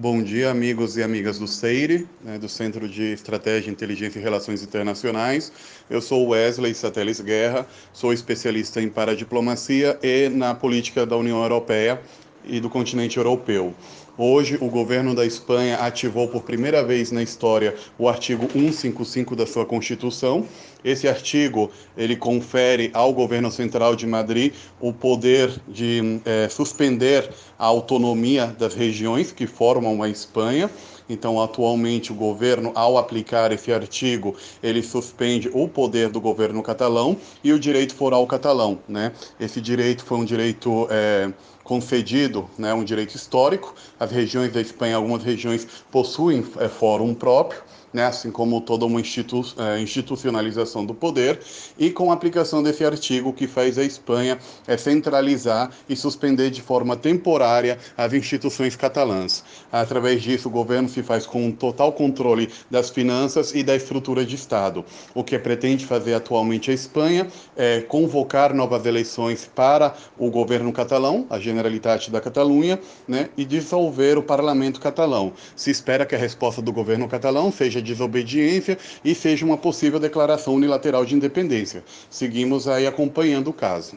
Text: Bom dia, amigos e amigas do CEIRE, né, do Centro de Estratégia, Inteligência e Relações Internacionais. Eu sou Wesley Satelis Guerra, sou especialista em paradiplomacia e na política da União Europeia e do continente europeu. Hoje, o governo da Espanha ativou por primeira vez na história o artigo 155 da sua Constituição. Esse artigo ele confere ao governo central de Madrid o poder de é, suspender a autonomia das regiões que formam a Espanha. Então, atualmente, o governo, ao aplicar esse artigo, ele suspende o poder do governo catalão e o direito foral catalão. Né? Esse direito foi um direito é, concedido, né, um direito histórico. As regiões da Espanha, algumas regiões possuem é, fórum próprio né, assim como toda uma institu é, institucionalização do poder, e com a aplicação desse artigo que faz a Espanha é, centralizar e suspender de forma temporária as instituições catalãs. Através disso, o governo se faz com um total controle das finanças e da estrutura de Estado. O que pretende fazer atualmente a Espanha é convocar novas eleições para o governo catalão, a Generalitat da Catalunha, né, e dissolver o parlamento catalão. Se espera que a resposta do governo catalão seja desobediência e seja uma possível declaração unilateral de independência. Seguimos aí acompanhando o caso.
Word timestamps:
Bom 0.00 0.22
dia, 0.22 0.48
amigos 0.48 0.96
e 0.96 1.02
amigas 1.02 1.40
do 1.40 1.48
CEIRE, 1.48 2.06
né, 2.22 2.38
do 2.38 2.48
Centro 2.48 2.88
de 2.88 3.02
Estratégia, 3.14 3.68
Inteligência 3.68 4.20
e 4.20 4.22
Relações 4.22 4.62
Internacionais. 4.62 5.50
Eu 5.90 6.00
sou 6.00 6.28
Wesley 6.28 6.72
Satelis 6.72 7.20
Guerra, 7.20 7.66
sou 7.92 8.12
especialista 8.12 8.80
em 8.80 8.88
paradiplomacia 8.88 9.98
e 10.00 10.28
na 10.28 10.54
política 10.54 11.04
da 11.04 11.16
União 11.16 11.42
Europeia 11.42 12.00
e 12.48 12.60
do 12.60 12.70
continente 12.70 13.18
europeu. 13.18 13.74
Hoje, 14.20 14.58
o 14.60 14.68
governo 14.68 15.14
da 15.14 15.24
Espanha 15.24 15.76
ativou 15.76 16.26
por 16.26 16.42
primeira 16.42 16.82
vez 16.82 17.12
na 17.12 17.22
história 17.22 17.76
o 17.96 18.08
artigo 18.08 18.48
155 18.50 19.36
da 19.36 19.46
sua 19.46 19.64
Constituição. 19.64 20.44
Esse 20.84 21.06
artigo 21.06 21.70
ele 21.96 22.16
confere 22.16 22.90
ao 22.92 23.12
governo 23.12 23.48
central 23.52 23.94
de 23.94 24.08
Madrid 24.08 24.52
o 24.80 24.92
poder 24.92 25.52
de 25.68 26.20
é, 26.24 26.48
suspender 26.48 27.30
a 27.56 27.66
autonomia 27.66 28.46
das 28.46 28.74
regiões 28.74 29.30
que 29.30 29.46
formam 29.46 30.02
a 30.02 30.08
Espanha. 30.08 30.68
Então, 31.08 31.40
atualmente, 31.40 32.12
o 32.12 32.14
governo, 32.14 32.72
ao 32.74 32.98
aplicar 32.98 33.50
esse 33.52 33.72
artigo, 33.72 34.36
ele 34.62 34.82
suspende 34.82 35.50
o 35.52 35.68
poder 35.68 36.08
do 36.08 36.20
governo 36.20 36.62
catalão 36.62 37.16
e 37.42 37.52
o 37.52 37.58
direito 37.58 37.94
foral 37.94 38.26
catalão. 38.26 38.78
Né? 38.88 39.12
Esse 39.40 39.60
direito 39.60 40.04
foi 40.04 40.18
um 40.18 40.24
direito 40.24 40.86
é, 40.90 41.32
concedido, 41.64 42.48
né, 42.58 42.72
um 42.72 42.84
direito 42.84 43.14
histórico. 43.14 43.74
As 44.00 44.10
regiões 44.10 44.52
da 44.52 44.60
Espanha, 44.60 44.96
algumas 44.96 45.22
regiões 45.22 45.66
possuem 45.90 46.44
é, 46.58 46.68
fórum 46.68 47.14
próprio 47.14 47.62
né, 47.92 48.04
assim 48.06 48.30
como 48.30 48.60
toda 48.60 48.84
uma 48.84 49.00
institu 49.00 49.42
é, 49.56 49.80
institucionalização 49.80 50.84
do 50.84 50.94
poder, 50.94 51.40
e 51.78 51.90
com 51.90 52.10
a 52.10 52.14
aplicação 52.14 52.62
desse 52.62 52.84
artigo 52.84 53.32
que 53.32 53.46
faz 53.46 53.78
a 53.78 53.84
Espanha 53.84 54.38
é, 54.66 54.76
centralizar 54.76 55.70
e 55.88 55.96
suspender 55.96 56.50
de 56.50 56.62
forma 56.62 56.96
temporária 56.96 57.78
as 57.96 58.12
instituições 58.12 58.76
catalãs. 58.76 59.44
Através 59.70 60.22
disso, 60.22 60.48
o 60.48 60.50
governo 60.50 60.88
se 60.88 60.97
faz 61.02 61.26
com 61.26 61.46
um 61.46 61.52
total 61.52 61.92
controle 61.92 62.48
das 62.70 62.90
finanças 62.90 63.54
e 63.54 63.62
da 63.62 63.74
estrutura 63.74 64.24
de 64.24 64.34
Estado. 64.34 64.84
O 65.14 65.24
que 65.24 65.38
pretende 65.38 65.86
fazer 65.86 66.14
atualmente 66.14 66.70
a 66.70 66.74
Espanha 66.74 67.28
é 67.56 67.80
convocar 67.80 68.54
novas 68.54 68.86
eleições 68.86 69.48
para 69.54 69.94
o 70.18 70.30
governo 70.30 70.72
catalão, 70.72 71.26
a 71.30 71.38
Generalitat 71.38 72.10
da 72.10 72.20
Catalunha, 72.20 72.78
né, 73.06 73.28
e 73.36 73.44
dissolver 73.44 74.18
o 74.18 74.22
parlamento 74.22 74.80
catalão. 74.80 75.32
Se 75.54 75.70
espera 75.70 76.06
que 76.06 76.14
a 76.14 76.18
resposta 76.18 76.60
do 76.60 76.72
governo 76.72 77.08
catalão 77.08 77.50
seja 77.52 77.80
desobediência 77.80 78.78
e 79.04 79.14
seja 79.14 79.44
uma 79.44 79.56
possível 79.56 79.98
declaração 79.98 80.54
unilateral 80.54 81.04
de 81.04 81.14
independência. 81.14 81.84
Seguimos 82.10 82.68
aí 82.68 82.86
acompanhando 82.86 83.48
o 83.48 83.52
caso. 83.52 83.96